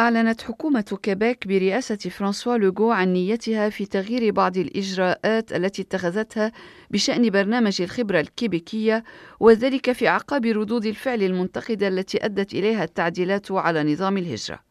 أعلنت 0.00 0.42
حكومة 0.42 0.98
كيبيك 1.02 1.46
برئاسة 1.46 1.96
فرانسوا 1.96 2.56
لوغو 2.56 2.90
عن 2.90 3.12
نيتها 3.12 3.68
في 3.68 3.86
تغيير 3.86 4.32
بعض 4.32 4.56
الإجراءات 4.56 5.52
التي 5.52 5.82
اتخذتها 5.82 6.52
بشأن 6.90 7.30
برنامج 7.30 7.82
الخبرة 7.82 8.20
الكيبيكية 8.20 9.04
وذلك 9.40 9.92
في 9.92 10.08
أعقاب 10.08 10.46
ردود 10.46 10.86
الفعل 10.86 11.22
المنتقدة 11.22 11.88
التي 11.88 12.24
أدت 12.24 12.54
إليها 12.54 12.84
التعديلات 12.84 13.52
على 13.52 13.92
نظام 13.92 14.18
الهجرة. 14.18 14.69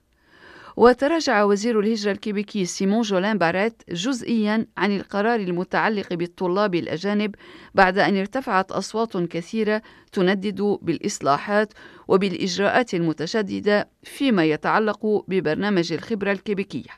وتراجع 0.80 1.44
وزير 1.44 1.80
الهجرة 1.80 2.12
الكيبيكي 2.12 2.66
سيمون 2.66 3.02
جولان 3.02 3.38
باريت 3.38 3.84
جزئيا 3.90 4.68
عن 4.78 4.96
القرار 4.96 5.40
المتعلق 5.40 6.14
بالطلاب 6.14 6.76
الأجانب 6.76 7.36
بعد 7.76 7.98
أن 7.98 8.18
ارتفعت 8.18 8.72
أصوات 8.72 9.18
كثيرة 9.18 9.82
تندد 10.12 10.62
بالإصلاحات 10.82 11.74
وبالإجراءات 12.08 12.94
المتشددة 12.94 13.90
فيما 14.04 14.46
يتعلق 14.46 15.26
ببرنامج 15.28 15.94
الخبرة 15.94 16.32
الكيبيكية. 16.32 16.92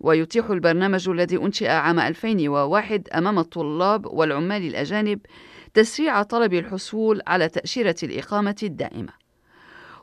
ويتيح 0.00 0.50
البرنامج 0.50 1.08
الذي 1.08 1.36
أنشئ 1.36 1.68
عام 1.68 2.00
2001 2.00 3.08
أمام 3.14 3.38
الطلاب 3.38 4.06
والعمال 4.06 4.66
الأجانب 4.66 5.20
تسريع 5.74 6.22
طلب 6.22 6.54
الحصول 6.54 7.20
على 7.26 7.48
تأشيرة 7.48 7.96
الإقامة 8.02 8.56
الدائمة. 8.62 9.21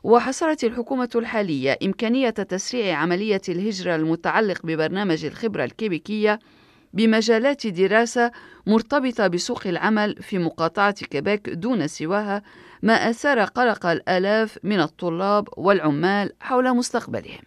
وحصرت 0.02 0.64
الحكومة 0.64 1.08
الحالية 1.14 1.78
إمكانية 1.82 2.30
تسريع 2.30 2.96
عملية 2.96 3.40
الهجرة 3.48 3.96
المتعلق 3.96 4.66
ببرنامج 4.66 5.24
الخبرة 5.24 5.64
الكيبيكية 5.64 6.38
بمجالات 6.92 7.66
دراسة 7.66 8.30
مرتبطة 8.66 9.26
بسوق 9.26 9.66
العمل 9.66 10.16
في 10.22 10.38
مقاطعة 10.38 10.92
كيبيك 10.92 11.48
دون 11.48 11.86
سواها 11.86 12.42
ما 12.82 13.10
أثار 13.10 13.40
قلق 13.40 13.86
الآلاف 13.86 14.58
من 14.62 14.80
الطلاب 14.80 15.48
والعمال 15.56 16.32
حول 16.40 16.76
مستقبلهم. 16.76 17.40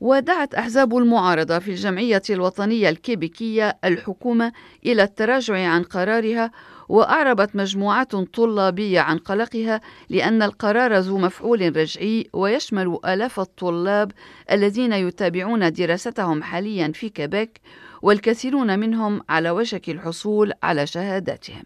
ودعت 0.00 0.54
أحزاب 0.54 0.96
المعارضة 0.96 1.58
في 1.58 1.70
الجمعية 1.70 2.22
الوطنية 2.30 2.88
الكيبيكية 2.88 3.78
الحكومة 3.84 4.52
إلى 4.86 5.02
التراجع 5.02 5.68
عن 5.68 5.82
قرارها 5.82 6.50
وأعربت 6.92 7.56
مجموعات 7.56 8.16
طلابية 8.16 9.00
عن 9.00 9.18
قلقها 9.18 9.80
لأن 10.08 10.42
القرار 10.42 10.98
ذو 10.98 11.18
مفعول 11.18 11.76
رجعي 11.76 12.26
ويشمل 12.32 12.98
آلاف 13.04 13.40
الطلاب 13.40 14.12
الذين 14.50 14.92
يتابعون 14.92 15.72
دراستهم 15.72 16.42
حاليا 16.42 16.92
في 16.94 17.08
كيبيك 17.08 17.60
والكثيرون 18.02 18.78
منهم 18.78 19.22
على 19.28 19.50
وشك 19.50 19.88
الحصول 19.88 20.52
على 20.62 20.86
شهاداتهم. 20.86 21.62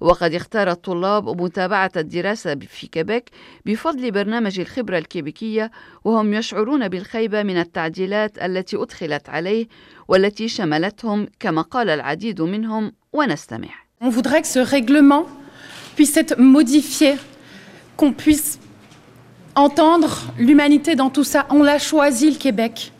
وقد 0.00 0.34
اختار 0.34 0.70
الطلاب 0.70 1.42
متابعة 1.42 1.92
الدراسة 1.96 2.54
في 2.54 2.86
كيبيك 2.86 3.30
بفضل 3.66 4.10
برنامج 4.10 4.60
الخبرة 4.60 4.98
الكيبيكية 4.98 5.70
وهم 6.04 6.34
يشعرون 6.34 6.88
بالخيبة 6.88 7.42
من 7.42 7.56
التعديلات 7.56 8.38
التي 8.38 8.76
أدخلت 8.76 9.28
عليه 9.28 9.66
والتي 10.08 10.48
شملتهم 10.48 11.26
كما 11.40 11.62
قال 11.62 11.90
العديد 11.90 12.42
منهم 12.42 12.92
ونستمع. 13.12 13.85
On 14.01 14.09
voudrait 14.09 14.41
que 14.41 14.47
ce 14.47 14.59
règlement 14.59 15.25
puisse 15.95 16.17
être 16.17 16.39
modifié, 16.39 17.15
qu'on 17.97 18.13
puisse 18.13 18.59
entendre 19.55 20.21
l'humanité 20.39 20.95
dans 20.95 21.09
tout 21.09 21.23
ça. 21.23 21.45
On 21.49 21.61
l'a 21.63 21.79
choisi 21.79 22.31
le 22.31 22.37
Québec 22.37 22.91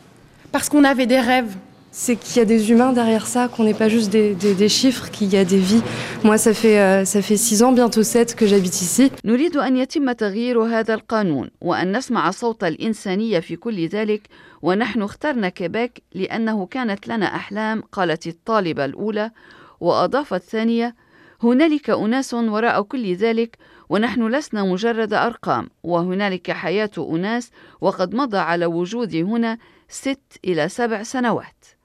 parce 0.52 0.68
qu'on 0.68 0.84
avait 0.84 1.06
des 1.06 1.20
rêves. 1.20 1.56
C'est 1.94 2.16
qu'il 2.16 2.38
y 2.38 2.40
a 2.40 2.46
des 2.46 2.70
humains 2.70 2.92
derrière 2.92 3.26
ça, 3.26 3.48
qu'on 3.48 3.64
n'est 3.64 3.74
pas 3.74 3.90
juste 3.90 4.10
des, 4.10 4.34
des, 4.34 4.54
des 4.54 4.68
chiffres, 4.70 5.10
qu'il 5.10 5.30
y 5.30 5.36
a 5.36 5.44
des 5.44 5.58
vies. 5.58 5.82
Moi, 6.24 6.38
ça 6.38 6.54
fait, 6.54 6.78
euh, 6.80 7.04
ça 7.04 7.20
fait 7.20 7.36
six 7.36 7.62
ans, 7.62 7.70
bientôt 7.72 8.02
sept, 8.02 8.34
que 8.34 8.46
j'habite 8.46 8.80
ici. 8.80 9.10
نريد 9.24 9.56
أن 9.56 9.76
يتم 9.76 10.12
تغيير 10.12 10.62
هذا 10.62 10.94
القانون 10.94 11.50
وأن 11.60 11.96
نسمع 11.96 12.30
صوت 12.30 12.64
الإنسانية 12.64 13.40
في 13.40 13.56
كل 13.56 13.86
ذلك 13.88 14.22
ونحن 14.62 15.02
اخترنا 15.02 15.48
كيبيك 15.48 16.02
لأنه 16.14 16.66
كانت 16.66 17.08
لنا 17.08 17.26
أحلام 17.26 17.82
قالت 17.92 18.26
الطالبة 18.26 18.84
الأولى 18.84 19.30
وأضافت 19.79 20.41
ثانية 20.41 20.95
هنالك 21.43 21.89
أناس 21.89 22.33
وراء 22.33 22.81
كل 22.81 23.15
ذلك 23.15 23.57
ونحن 23.89 24.27
لسنا 24.27 24.63
مجرد 24.63 25.13
أرقام 25.13 25.69
وهنالك 25.83 26.51
حياة 26.51 26.91
أناس 26.97 27.51
وقد 27.81 28.15
مضى 28.15 28.37
على 28.37 28.65
وجودي 28.65 29.23
هنا 29.23 29.57
ست 29.89 30.39
إلى 30.45 30.69
سبع 30.69 31.03
سنوات. 31.03 31.76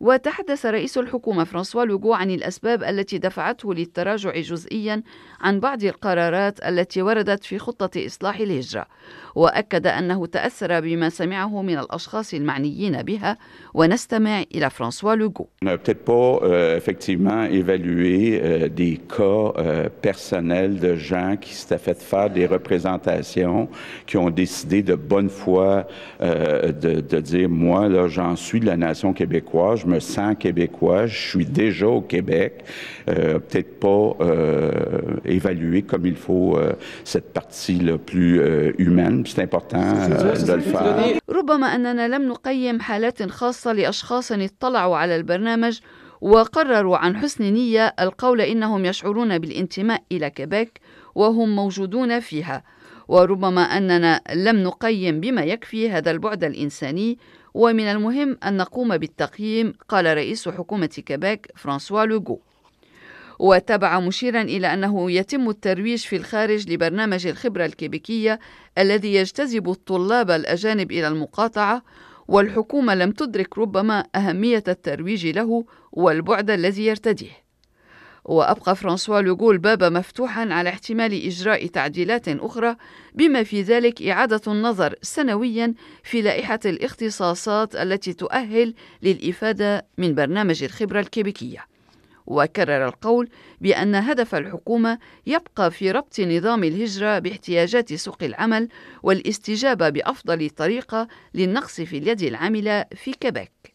وتحدث 0.00 0.66
رئيس 0.66 0.98
الحكومة 0.98 1.44
فرانسوا 1.44 1.84
لوغو 1.84 2.12
عن 2.12 2.30
الأسباب 2.30 2.82
التي 2.82 3.18
دفعته 3.18 3.74
للتراجع 3.74 4.32
جزئيا 4.40 5.02
عن 5.40 5.60
بعض 5.60 5.84
القرارات 5.84 6.68
التي 6.68 7.02
وردت 7.02 7.44
في 7.44 7.58
خطة 7.58 8.06
إصلاح 8.06 8.38
الهجرة 8.40 8.86
وأكد 9.34 9.86
أنه 9.86 10.26
تأثر 10.26 10.80
بما 10.80 11.08
سمعه 11.08 11.62
من 11.62 11.78
الأشخاص 11.78 12.34
المعنيين 12.34 13.02
بها 13.02 13.38
ونستمع 13.74 14.42
إلى 14.54 14.70
فرانسوا 14.70 15.14
لوغو. 15.14 15.48
Je 29.89 29.89
me 29.94 30.00
sens 30.14 30.32
québécois, 30.44 31.02
je 31.06 31.18
suis 31.30 31.46
déjà 31.62 31.88
au 31.98 32.02
Québec, 32.12 32.52
euh, 33.08 33.38
peut-être 33.44 33.72
pas 33.86 34.02
euh, 34.20 35.36
évalué 35.36 35.78
comme 35.90 36.04
il 36.12 36.18
faut 36.26 36.50
euh, 36.56 36.72
cette 37.12 37.28
partie 37.38 37.78
là 37.88 37.94
plus 38.10 38.34
euh, 38.40 38.72
humaine. 38.86 39.16
C'est 39.26 39.42
important 39.48 39.82
euh, 39.82 40.36
de 40.50 40.52
le 40.52 40.60
faire. 40.72 41.18
ربما 41.28 41.66
أننا 41.66 42.08
لم 42.08 42.28
نقيم 42.28 42.80
حالات 42.80 43.22
خاصة 43.30 43.72
لأشخاص 43.72 44.32
اطلعوا 44.32 44.96
على 44.96 45.16
البرنامج 45.16 45.78
وقرروا 46.20 46.96
عن 46.96 47.16
حسن 47.16 47.44
نية 47.44 47.94
القول 48.00 48.40
إنهم 48.40 48.84
يشعرون 48.84 49.38
بالانتماء 49.38 50.02
إلى 50.12 50.30
كيبيك 50.30 50.80
وهم 51.14 51.56
موجودون 51.56 52.20
فيها 52.20 52.62
وربما 53.08 53.62
أننا 53.62 54.20
لم 54.34 54.56
نقيم 54.56 55.20
بما 55.20 55.42
يكفي 55.42 55.90
هذا 55.90 56.10
البعد 56.10 56.44
الإنساني 56.44 57.18
ومن 57.54 57.84
المهم 57.84 58.38
أن 58.44 58.56
نقوم 58.56 58.96
بالتقييم 58.96 59.74
قال 59.88 60.16
رئيس 60.16 60.48
حكومة 60.48 60.86
كيبيك 60.86 61.52
فرانسوا 61.56 62.04
لوغو. 62.04 62.40
وتابع 63.40 64.00
مشيرا 64.00 64.42
إلى 64.42 64.74
أنه 64.74 65.10
يتم 65.10 65.48
الترويج 65.48 65.98
في 65.98 66.16
الخارج 66.16 66.72
لبرنامج 66.72 67.26
الخبرة 67.26 67.64
الكيبيكية 67.64 68.38
الذي 68.78 69.14
يجتذب 69.14 69.70
الطلاب 69.70 70.30
الأجانب 70.30 70.92
إلى 70.92 71.08
المقاطعة 71.08 71.82
والحكومة 72.28 72.94
لم 72.94 73.10
تدرك 73.10 73.58
ربما 73.58 74.04
أهمية 74.14 74.64
الترويج 74.68 75.26
له 75.26 75.64
والبعد 75.92 76.50
الذي 76.50 76.86
يرتديه. 76.86 77.49
وأبقى 78.24 78.76
فرانسوا 78.76 79.20
لوغو 79.20 79.50
الباب 79.50 79.84
مفتوحا 79.84 80.48
على 80.52 80.68
احتمال 80.68 81.26
إجراء 81.26 81.66
تعديلات 81.66 82.28
أخرى 82.28 82.76
بما 83.14 83.42
في 83.42 83.62
ذلك 83.62 84.02
إعادة 84.02 84.40
النظر 84.46 84.94
سنويا 85.02 85.74
في 86.04 86.22
لائحة 86.22 86.60
الاختصاصات 86.64 87.76
التي 87.76 88.12
تؤهل 88.12 88.74
للإفادة 89.02 89.86
من 89.98 90.14
برنامج 90.14 90.62
الخبرة 90.62 91.00
الكيبيكية 91.00 91.66
وكرر 92.26 92.88
القول 92.88 93.28
بأن 93.60 93.94
هدف 93.94 94.34
الحكومة 94.34 94.98
يبقى 95.26 95.70
في 95.70 95.90
ربط 95.90 96.20
نظام 96.20 96.64
الهجرة 96.64 97.18
باحتياجات 97.18 97.94
سوق 97.94 98.22
العمل 98.22 98.68
والاستجابة 99.02 99.88
بأفضل 99.88 100.50
طريقة 100.50 101.08
للنقص 101.34 101.80
في 101.80 101.98
اليد 101.98 102.22
العاملة 102.22 102.84
في 102.96 103.12
كيبيك. 103.12 103.69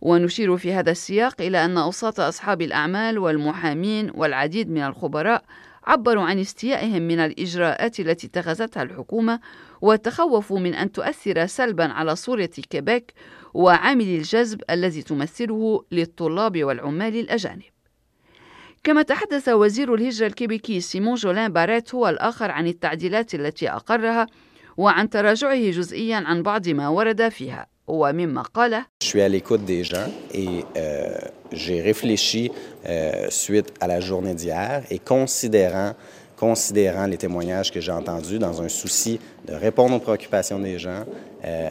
ونشير 0.00 0.56
في 0.56 0.72
هذا 0.72 0.90
السياق 0.90 1.40
إلى 1.40 1.64
أن 1.64 1.78
أوساط 1.78 2.20
أصحاب 2.20 2.62
الأعمال 2.62 3.18
والمحامين 3.18 4.10
والعديد 4.14 4.70
من 4.70 4.82
الخبراء 4.82 5.44
عبروا 5.84 6.22
عن 6.22 6.38
استيائهم 6.38 7.02
من 7.02 7.18
الإجراءات 7.18 8.00
التي 8.00 8.26
اتخذتها 8.26 8.82
الحكومة 8.82 9.40
وتخوفوا 9.80 10.58
من 10.58 10.74
أن 10.74 10.92
تؤثر 10.92 11.46
سلبا 11.46 11.84
على 11.84 12.16
صورة 12.16 12.46
كيبيك 12.46 13.12
وعامل 13.54 14.04
الجذب 14.04 14.62
الذي 14.70 15.02
تمثله 15.02 15.84
للطلاب 15.92 16.64
والعمال 16.64 17.16
الأجانب. 17.16 17.62
كما 18.84 19.02
تحدث 19.02 19.48
وزير 19.48 19.94
الهجرة 19.94 20.26
الكيبيكي 20.26 20.80
سيمون 20.80 21.14
جولان 21.14 21.52
باريت 21.52 21.94
هو 21.94 22.08
الآخر 22.08 22.50
عن 22.50 22.66
التعديلات 22.66 23.34
التي 23.34 23.70
أقرها 23.70 24.26
وعن 24.76 25.10
تراجعه 25.10 25.70
جزئيا 25.70 26.16
عن 26.16 26.42
بعض 26.42 26.68
ما 26.68 26.88
ورد 26.88 27.28
فيها 27.28 27.66
ومما 27.90 28.42
قال 28.42 28.84
Je 29.02 29.06
suis 29.06 29.20
à 29.20 29.28
l'écoute 29.28 29.64
des 29.64 29.82
gens 29.84 30.08
et 30.32 30.64
euh, 30.76 31.18
j'ai 31.52 31.80
réfléchi 31.80 32.50
euh, 32.86 33.26
suite 33.30 33.72
à 33.80 33.86
la 33.86 34.00
journée 34.00 34.34
d'hier 34.34 34.82
et 34.90 34.98
considérant, 34.98 35.92
considérant 36.36 37.06
les 37.06 37.16
témoignages 37.16 37.70
que 37.72 37.80
j'ai 37.80 37.92
entendus 37.92 38.38
dans 38.38 38.62
un 38.62 38.68
souci 38.68 39.18
de 39.48 39.54
répondre 39.54 39.94
aux 39.96 40.00
préoccupations 40.00 40.58
des 40.58 40.78
gens, 40.78 41.04
euh, 41.44 41.70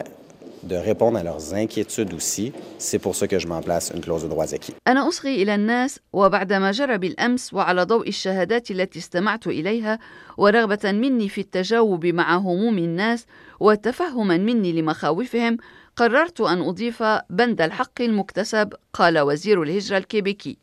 de 0.62 0.76
répondre 0.76 1.16
à 1.18 1.22
leurs 1.22 1.54
inquiétudes 1.54 2.12
aussi. 2.12 2.52
C'est 2.78 2.98
pour 2.98 3.14
ça 3.16 3.26
que 3.26 3.38
je 3.38 3.46
mets 3.48 3.54
en 3.54 3.62
place 3.62 3.90
une 3.94 4.02
clause 4.02 4.22
de 4.24 4.28
droits 4.28 4.52
acquis. 4.52 4.74
أنا 4.88 5.08
أصغي 5.08 5.42
إلى 5.42 5.54
الناس 5.54 6.00
وبعدما 6.12 6.70
جرى 6.70 6.98
بالأمس 6.98 7.54
وعلى 7.54 7.82
ضوء 7.82 8.08
الشهادات 8.08 8.70
التي 8.70 8.98
استمعت 8.98 9.46
إليها 9.46 9.98
ورغبة 10.36 10.92
مني 10.92 11.28
في 11.28 11.40
التجاوب 11.40 12.06
مع 12.06 12.36
هموم 12.36 12.78
الناس 12.78 13.26
وتفهما 13.60 14.36
مني 14.36 14.72
لمخاوفهم 14.72 15.56
قررت 15.96 16.40
أن 16.40 16.60
أضيف 16.60 17.02
بند 17.30 17.60
الحق 17.60 18.00
المكتسب 18.00 18.72
قال 18.92 19.18
وزير 19.18 19.62
الهجرة 19.62 19.98
الكيبيكي. 19.98 20.58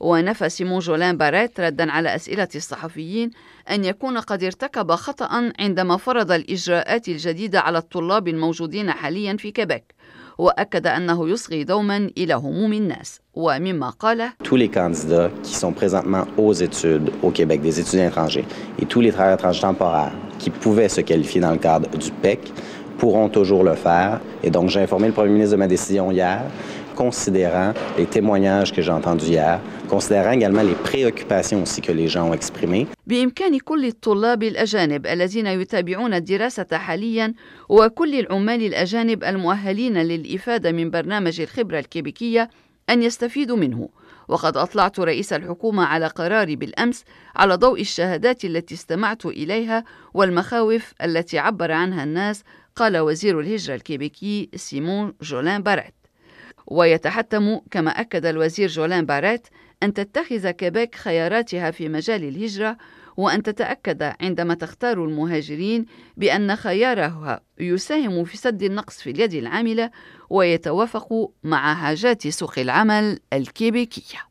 ونفى 0.00 0.48
سيمون 0.48 0.78
جولان 0.78 1.16
باريت 1.16 1.60
ردا 1.60 1.92
على 1.92 2.14
أسئلة 2.14 2.48
الصحفيين 2.54 3.30
أن 3.70 3.84
يكون 3.84 4.18
قد 4.18 4.44
ارتكب 4.44 4.92
خطأ 4.92 5.52
عندما 5.58 5.96
فرض 5.96 6.32
الإجراءات 6.32 7.08
الجديدة 7.08 7.60
على 7.60 7.78
الطلاب 7.78 8.28
الموجودين 8.28 8.90
حاليا 8.90 9.36
في 9.36 9.50
كيبيك 9.50 9.94
وأكد 10.38 10.86
أنه 10.86 11.28
يصغي 11.28 11.64
دوما 11.64 12.10
إلى 12.18 12.34
هموم 12.34 12.72
الناس. 12.72 13.20
ومما 13.34 13.90
قال 13.90 14.30
Tous 14.44 14.56
les 14.56 14.68
candidats 14.68 15.30
qui 15.42 15.54
sont 15.54 15.72
présentement 15.72 16.26
aux 16.36 16.52
études 16.52 17.10
au 17.22 17.30
Québec, 17.30 17.60
des 17.60 17.80
étudiants 17.80 18.06
étrangers, 18.08 18.44
et 18.78 18.86
tous 18.86 19.00
les 19.00 19.12
travailleurs 19.12 19.38
étrangers 19.38 19.60
temporaires 19.60 20.12
qui 20.38 20.50
pouvaient 20.50 20.88
se 20.88 21.00
qualifier 21.00 21.40
dans 21.40 21.52
le 21.52 21.58
cadre 21.58 21.88
du 21.90 22.10
PEC 22.22 22.52
pourront 22.98 23.28
toujours 23.28 23.64
le 23.64 23.74
faire. 23.74 24.20
Et 24.42 24.50
donc, 24.50 24.68
j'ai 24.68 24.80
informé 24.80 25.06
le 25.06 25.14
premier 25.14 25.32
ministre 25.32 25.52
de 25.52 25.58
ma 25.58 25.68
décision 25.68 26.10
hier 26.10 26.42
considérant 26.98 27.74
les 27.96 28.06
témoignages 28.06 28.72
que 28.72 28.82
j'ai 28.82 28.90
entendus 28.90 29.26
hier, 29.26 29.60
considérant 29.88 30.32
également 30.32 30.62
les 30.62 30.74
préoccupations 30.88 31.62
aussi 31.62 31.80
que 31.80 31.92
les 31.92 32.08
gens 32.08 32.28
ont 32.30 32.34
exprimées. 32.34 32.86
بإمكان 33.06 33.58
كل 33.58 33.84
الطلاب 33.84 34.42
الأجانب 34.42 35.06
الذين 35.06 35.46
يتابعون 35.46 36.14
الدراسة 36.14 36.66
حاليا 36.72 37.34
وكل 37.68 38.14
العمال 38.18 38.62
الأجانب 38.66 39.24
المؤهلين 39.24 39.98
للإفادة 39.98 40.72
من 40.72 40.90
برنامج 40.90 41.40
الخبرة 41.40 41.78
الكيبيكية 41.78 42.50
أن 42.90 43.02
يستفيدوا 43.02 43.56
منه 43.56 43.88
وقد 44.28 44.56
أطلعت 44.56 45.00
رئيس 45.00 45.32
الحكومة 45.32 45.84
على 45.84 46.06
قراري 46.06 46.56
بالأمس 46.56 47.04
على 47.36 47.54
ضوء 47.54 47.80
الشهادات 47.80 48.44
التي 48.44 48.74
استمعت 48.74 49.26
إليها 49.26 49.84
والمخاوف 50.14 50.92
التي 51.04 51.38
عبر 51.38 51.72
عنها 51.72 52.04
الناس 52.04 52.42
قال 52.78 52.98
وزير 52.98 53.40
الهجرة 53.40 53.74
الكيبيكي 53.74 54.50
سيمون 54.54 55.14
جولان 55.22 55.62
باريت 55.62 55.94
ويتحتم 56.66 57.60
كما 57.70 57.90
أكد 57.90 58.26
الوزير 58.26 58.68
جولان 58.68 59.06
باريت 59.06 59.46
أن 59.82 59.94
تتخذ 59.94 60.50
كيبيك 60.50 60.94
خياراتها 60.94 61.70
في 61.70 61.88
مجال 61.88 62.24
الهجرة 62.24 62.76
وأن 63.16 63.42
تتأكد 63.42 64.12
عندما 64.20 64.54
تختار 64.54 65.04
المهاجرين 65.04 65.86
بأن 66.16 66.56
خيارها 66.56 67.40
يساهم 67.60 68.24
في 68.24 68.36
سد 68.36 68.62
النقص 68.62 69.02
في 69.02 69.10
اليد 69.10 69.34
العاملة 69.34 69.90
ويتوافق 70.30 71.30
مع 71.42 71.74
حاجات 71.74 72.28
سوق 72.28 72.58
العمل 72.58 73.18
الكيبيكية. 73.32 74.27